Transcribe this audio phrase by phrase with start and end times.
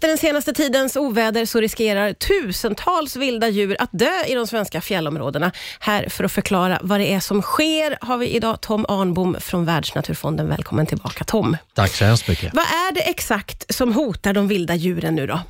[0.00, 4.80] Efter den senaste tidens oväder så riskerar tusentals vilda djur att dö i de svenska
[4.80, 5.52] fjällområdena.
[5.80, 9.64] Här för att förklara vad det är som sker har vi idag Tom Arnbom från
[9.64, 10.48] Världsnaturfonden.
[10.48, 11.56] Välkommen tillbaka Tom.
[11.74, 12.54] Tack så hemskt mycket.
[12.54, 15.40] Vad är det exakt som hotar de vilda djuren nu då?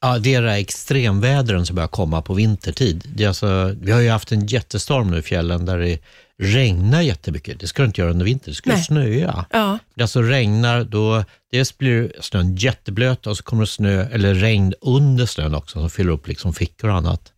[0.00, 3.04] Ja, det är det här extremvädren som börjar komma på vintertid.
[3.16, 5.98] Det är alltså, vi har ju haft en jättestorm nu i fjällen där det
[6.38, 7.60] regnar jättemycket.
[7.60, 8.82] Det ska det inte göra under vintern, det ska Nej.
[8.82, 9.46] snöa.
[9.50, 9.78] Ja.
[9.94, 14.74] Det alltså regnar, då dels blir snön jätteblöt och så kommer det snö, eller regn
[14.80, 17.32] under snön också som fyller upp liksom fickor och annat.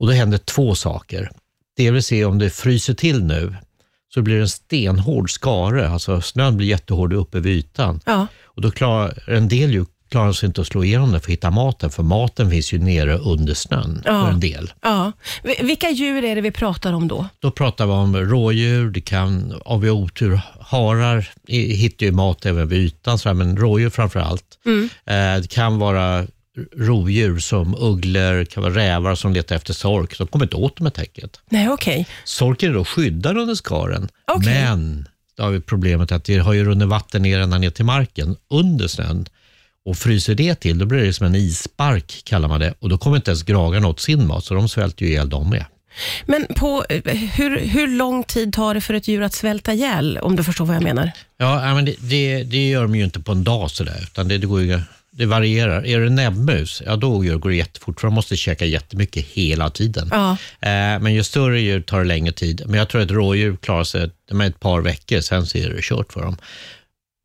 [0.00, 1.30] Och då händer två saker.
[1.76, 3.54] Det vill säga om det fryser till nu
[4.14, 8.00] så blir det en stenhård skare, alltså snön blir jättehård uppe vid ytan.
[8.06, 8.26] Ja.
[8.44, 11.32] Och då klarar en del djur klarar sig inte att slå igenom det för att
[11.32, 14.24] hitta maten, för maten finns ju nere under snön Ja.
[14.24, 14.72] för en del.
[14.82, 15.12] Ja.
[15.60, 17.26] Vilka djur är det vi pratar om då?
[17.38, 22.46] Då pratar vi om rådjur, det kan, om vi har otur, harar hittar ju mat
[22.46, 24.44] även vid ytan, så här, men rådjur framför allt.
[24.66, 26.26] Eh, det kan vara
[26.76, 30.18] rovdjur som ugglor, kan vara rävar som letar efter sork.
[30.18, 31.40] De kommer inte åt dem helt enkelt.
[31.50, 32.06] Nej, okej.
[32.24, 34.52] Sorken är då skyddad under skaren, Okej.
[34.54, 37.84] men då har vi problemet att det har ju runnit vatten ner ända ner till
[37.84, 39.26] marken under snön.
[39.84, 42.74] Och fryser det till, då blir det som en isbark kallar man det.
[42.78, 45.50] Och då kommer inte ens gragarna åt sin mat, så de svälter ju ihjäl de
[45.50, 45.64] med.
[46.26, 50.18] Men på, eh, hur, hur lång tid tar det för ett djur att svälta ihjäl,
[50.18, 51.10] om du förstår vad jag menar?
[51.36, 54.38] Ja, men det, det, det gör de ju inte på en dag sådär, utan det,
[54.38, 55.86] det, går ju, det varierar.
[55.86, 60.08] Är det näbbmus, ja då går det jättefort, för de måste käka jättemycket hela tiden.
[60.10, 60.30] Ja.
[60.60, 62.62] Eh, men ju större djur tar det längre tid.
[62.66, 65.82] Men jag tror att rådjur klarar sig med ett par veckor, sen så är det
[65.82, 66.36] kört för dem.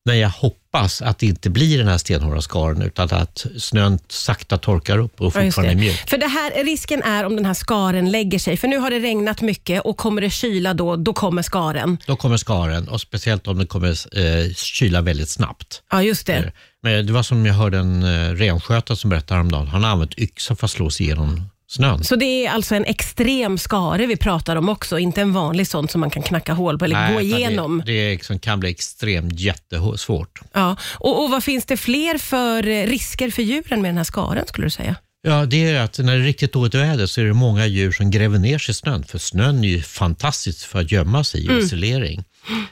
[0.05, 4.57] Men jag hoppas att det inte blir den här stenhårda skaren, utan att snön sakta
[4.57, 6.09] torkar upp och fortfarande är mjuk.
[6.09, 8.99] För det här, risken är om den här skaren lägger sig, för nu har det
[8.99, 11.97] regnat mycket och kommer det kyla då, då kommer skaren.
[12.05, 15.81] Då kommer skaren, och speciellt om det kommer eh, kyla väldigt snabbt.
[15.91, 16.52] Ja, just det.
[16.81, 19.67] Men det var som jag hörde en eh, renskötare som berättade häromdagen.
[19.67, 22.03] Han har använt yxa för att slå sig igenom snön.
[22.03, 25.88] Så det är alltså en extrem skare vi pratar om också, inte en vanlig sån
[25.88, 27.83] som man kan knacka hål på eller Nej, gå utan igenom.
[27.86, 30.39] Det, det liksom, kan bli extremt jättesvårt.
[30.53, 30.75] Ja.
[30.93, 34.48] Och, och vad finns det fler för eh, risker för djuren med den här skaren
[34.48, 34.95] skulle du säga?
[35.27, 37.92] Ja, det är att när det är riktigt dåligt väder så är det många djur
[37.92, 39.03] som gräver ner sig i snön.
[39.03, 41.59] För snön är ju fantastiskt för att gömma sig i Mm.
[41.59, 42.23] isolering.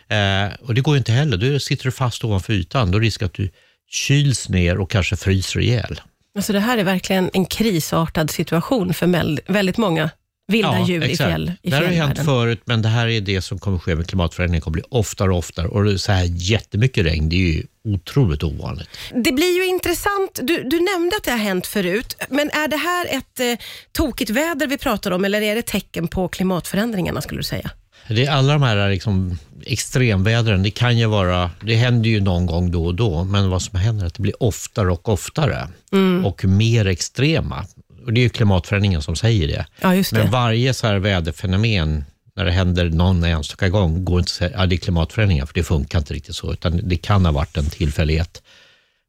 [0.08, 1.38] Eh, och det går inte heller.
[1.38, 2.92] Då sitter du fast ovanför ytan.
[2.92, 3.50] Då är det risk att du
[3.90, 6.02] kyls ner och kanske fryser ihjäl.
[6.36, 10.10] Alltså det här är verkligen en krisartad situation för väldigt många
[10.52, 13.42] vilda djur i, fjäll, i det här har hänt förut, men det här är det
[13.42, 14.62] som kommer ske med klimatförändringen.
[14.62, 15.68] Kommer bli oftare och oftare.
[15.68, 18.90] Och så här jättemycket regn, det är ju otroligt ovanligt.
[19.14, 20.40] Det blir ju intressant.
[20.44, 24.30] Du, du nämnde att det har hänt förut, men är det här ett eh, tokigt
[24.30, 27.72] väder vi pratar om eller är det tecken på klimatförändringarna skulle du säga?
[28.16, 32.46] Det är alla de här liksom extremvädren, det kan ju vara, det händer ju någon
[32.46, 35.68] gång då och då, men vad som händer är att det blir oftare och oftare
[35.94, 36.26] Mm.
[36.26, 37.66] och mer extrema.
[38.06, 39.66] Och det är ju klimatförändringen som säger det.
[39.82, 40.12] Ja, det.
[40.12, 42.06] Men varje så här väderfenomen,
[42.36, 45.54] när det händer någon enstaka gång, går inte att säga ja, det är klimatförändringar, för
[45.54, 48.42] det funkar inte riktigt så, utan det kan ha varit en tillfällighet.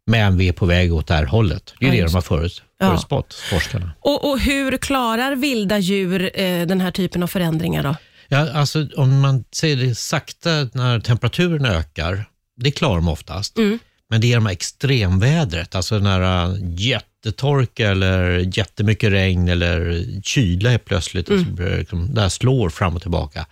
[0.06, 1.74] Men vi är på väg åt det här hållet.
[1.80, 2.86] Det är Ja, det de har förut, Ja.
[2.88, 3.90] förutspått, forskarna.
[4.00, 7.96] Och, och hur klarar vilda djur eh, den här typen av förändringar då?
[8.32, 12.24] Ja, alltså, om man säger det sakta när temperaturen ökar,
[12.56, 13.58] det klarar de oftast.
[13.58, 13.78] Mm.
[14.10, 20.72] Men det är de här extremvädret, alltså när äh, jättetorka eller jättemycket regn eller kyla
[20.72, 21.56] är plötsligt, Mm.
[21.56, 23.46] det liksom, det här slår fram och tillbaka.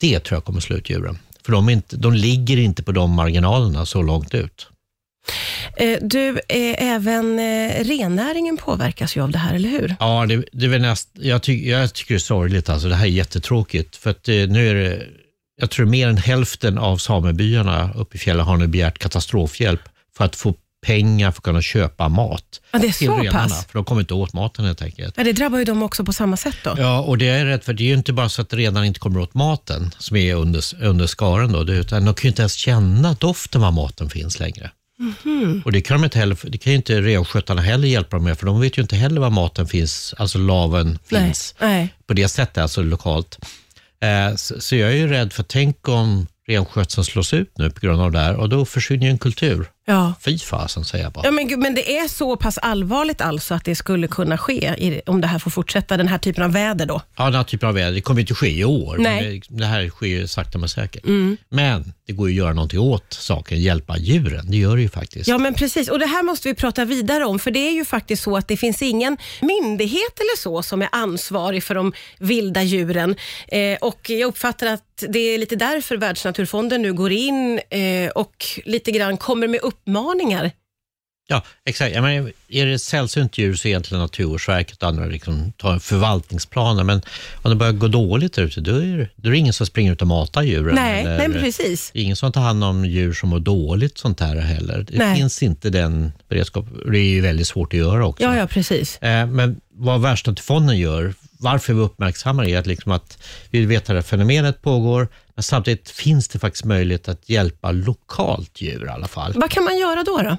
[0.00, 1.18] Det tror jag kommer slå ut djuren.
[1.44, 4.66] För de, inte, de ligger inte på de marginalerna så långt ut.
[5.78, 9.96] Eh, du, eh, även eh, rennäringen påverkas ju av det här, eller hur?
[10.00, 12.68] Ja, det, det är näst, jag, ty, jag tycker det är sorgligt.
[12.68, 13.96] Alltså, det här är jättetråkigt.
[13.96, 15.02] För att, nu är det,
[15.60, 19.80] jag tror mer än hälften av samebyarna uppe i fjällen har nu begärt katastrofhjälp
[20.16, 20.54] för att få
[20.86, 23.38] pengar för att kunna köpa mat Ja, det är till så renarna.
[23.48, 23.66] pass.
[23.66, 25.14] För de kommer inte åt maten helt enkelt.
[25.16, 26.74] Ja, det drabbar ju dem också på samma sätt då.
[26.78, 27.72] Ja, och det är rädd för.
[27.72, 30.62] Det är ju inte bara så att renarna inte kommer åt maten som är under,
[30.82, 34.70] under skaren då, utan de kan ju inte ens känna doften var maten finns längre.
[34.98, 35.62] Mhm.
[35.64, 38.38] Och det kan, de inte heller, det kan ju inte renskötarna heller hjälpa dem med,
[38.38, 41.24] för de vet ju inte heller var maten finns, alltså laven Nej.
[41.24, 41.94] finns Nej.
[42.06, 43.38] på det sättet, alltså lokalt.
[44.00, 47.80] Eh, så, så jag är ju rädd för, tänk om renskötseln slås ut nu på
[47.80, 49.66] grund av det här och då försvinner ju en kultur.
[49.88, 50.14] Ja.
[50.20, 51.24] Fy fasen säger jag bara.
[51.24, 54.74] Ja, men, gud, men det är så pass allvarligt alltså att det skulle kunna ske
[54.78, 57.00] i, om det här får fortsätta, den här typen av väder då?
[57.16, 58.96] Ja, den här typen av väder, det kommer inte ske i år.
[58.98, 59.22] Nej.
[59.22, 61.04] Men det, det här sker ju sakta men säkert.
[61.48, 64.50] Men det går ju att göra någonting åt saken, hjälpa djuren.
[64.50, 65.28] Det gör det ju faktiskt.
[65.28, 65.88] Ja, men precis.
[65.88, 68.48] Och Det här måste vi prata vidare om, för det är ju faktiskt så att
[68.48, 73.16] det finns ingen myndighet eller så som är ansvarig för de vilda djuren.
[73.48, 78.46] Eh, och Jag uppfattar att det är lite därför Världsnaturfonden nu går in eh, och
[78.64, 80.50] lite grann kommer med uppmaningar
[81.30, 81.94] Ja, exakt.
[81.94, 85.78] Jag menar, är det ett sällsynt djur så är egentligen Naturvårdsverket och andra liksom tar
[85.78, 87.02] förvaltningsplaner, men
[87.42, 89.66] om det börjar gå dåligt där ute, då är, det, då är det ingen som
[89.66, 90.74] springer ut och matar djuren.
[90.74, 91.90] Nej, eller, nej precis.
[91.94, 94.86] Ingen som tar hand om djur som mår dåligt sånt här heller.
[94.90, 95.16] Det Nej.
[95.16, 96.66] finns inte den beredskap.
[96.92, 98.22] Det är ju väldigt svårt att göra också.
[98.22, 98.98] Ja, ja, precis.
[99.02, 103.18] Eh, Men vad Världsnaturfonden gör, varför vi uppmärksammar det, är att, liksom att
[103.50, 105.08] vi vet att det här fenomenet pågår,
[105.38, 109.32] men samtidigt finns det faktiskt möjlighet att hjälpa lokalt djur i alla fall.
[109.36, 110.22] Vad kan man göra då?
[110.22, 110.36] då?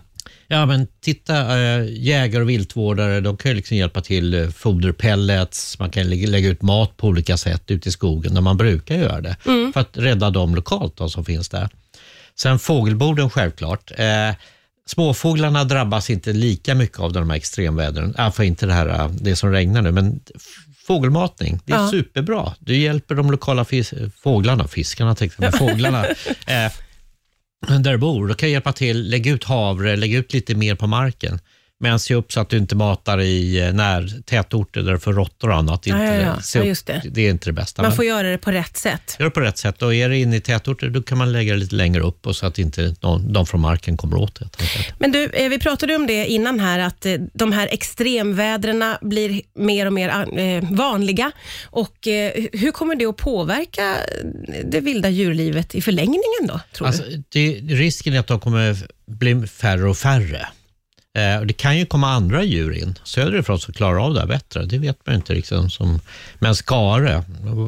[0.48, 5.90] Ja, men titta, eh, jägare och viltvårdare, de kan liksom hjälpa till eh, foderpellets, man
[5.90, 9.36] kan lägga, ut mat på olika sätt ute i skogen, där man brukar göra det,
[9.74, 11.70] för att rädda dem lokalt då, som finns där.
[12.36, 13.92] Sen fågelborden självklart.
[13.98, 14.36] Eh,
[14.86, 19.36] småfåglarna drabbas inte lika mycket av de här extremvädren, för inte det här eh, det
[19.36, 20.20] som regnar nu, men
[20.94, 21.90] fågelmatning, det är Ja.
[21.90, 22.54] superbra.
[22.60, 26.06] Du hjälper de lokala fis- fåglarna, fiskarna tänkte jag, fåglarna.
[26.48, 26.72] Eh,
[27.80, 28.28] där du bor.
[28.28, 31.40] Då kan jag hjälpa till, lägga ut havre, lägga ut lite mer på marken.
[31.82, 35.14] Men se upp så att du inte matar i eh, när tätorter där du får
[35.14, 35.88] råttor och annat.
[35.88, 36.62] Inte, Ja, ja, ja.
[36.66, 37.02] Ja, upp- det.
[37.12, 37.82] det är inte det bästa.
[37.82, 39.16] Man men får göra det på rätt sätt.
[39.20, 39.82] Gör det på rätt sätt.
[39.82, 42.36] Och är det inne i tätorter, då kan man lägga det lite längre upp och
[42.36, 44.50] så att inte någon, de från marken kommer åt det.
[45.00, 49.42] Men du, eh, vi pratade om det innan här, att eh, de här extremvädren blir
[49.56, 51.32] mer och mer vanliga.
[51.66, 51.96] Och
[52.54, 53.96] Hur kommer det att påverka
[54.66, 57.24] det vilda djurlivet i förlängningen då, tror Alltså, du?
[57.30, 58.78] det, risken är att de kommer
[59.08, 60.48] bli färre och färre.
[61.20, 64.28] Eh, och det kan ju komma andra djur in söderifrån som klarar av det här
[64.28, 64.66] bättre.
[64.66, 65.34] Det vet man ju inte.
[65.34, 66.00] Liksom, som,
[66.40, 67.24] men skare,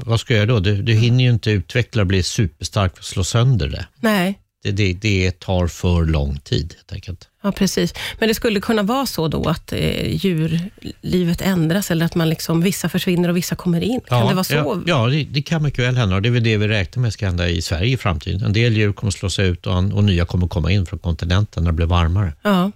[0.05, 0.59] vad ska jag göra då?
[0.59, 3.85] Du, du hinner ju inte utveckla och bli superstark för att slå sönder det.
[3.99, 4.37] Nej.
[4.63, 7.27] Det, det, det tar för lång tid helt enkelt.
[7.43, 7.93] Ja, precis.
[8.19, 12.61] Men det skulle kunna vara så då att eh, djurlivet ändras eller att man liksom,
[12.61, 14.01] vissa försvinner och vissa kommer in.
[14.07, 14.53] Kan det vara så?
[14.53, 17.01] Ja, ja det, det kan mycket väl hända och det är väl det vi räknar
[17.01, 18.43] med ska hända i Sverige i framtiden.
[18.43, 21.71] En del djur kommer slås ut och, och nya kommer komma in från kontinenten när
[21.71, 22.33] det blir varmare.
[22.41, 22.71] Ja.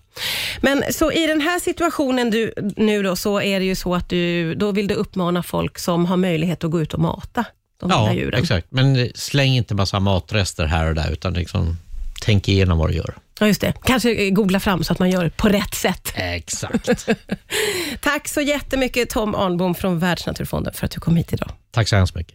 [0.62, 4.09] Men så i den här situationen du, nu då, så är det ju så att
[4.09, 7.45] du, då vill du uppmana folk som har möjlighet att gå ut och mata
[7.79, 8.41] de Ja, vilda djuren.
[8.41, 8.67] exakt.
[8.69, 11.77] Men eh, släng inte massa matrester här och där utan liksom,
[12.21, 13.15] tänk igenom vad du gör.
[13.39, 13.73] Ja, just det.
[13.83, 16.12] Kanske eh, googla fram så att man gör på rätt sätt.
[16.15, 17.07] Exakt.
[18.01, 21.51] Tack så jättemycket Tom Arnbom från Världsnaturfonden för att du kom hit idag.
[21.71, 22.33] Tack så hemskt mycket.